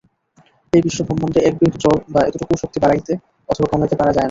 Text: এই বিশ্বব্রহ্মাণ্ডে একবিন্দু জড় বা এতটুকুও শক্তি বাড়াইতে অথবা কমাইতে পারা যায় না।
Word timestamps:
এই 0.73 0.81
বিশ্বব্রহ্মাণ্ডে 0.85 1.39
একবিন্দু 1.41 1.77
জড় 1.83 1.99
বা 2.13 2.21
এতটুকুও 2.27 2.61
শক্তি 2.63 2.77
বাড়াইতে 2.83 3.13
অথবা 3.49 3.67
কমাইতে 3.71 3.95
পারা 3.99 4.11
যায় 4.11 4.15
না। 4.15 4.19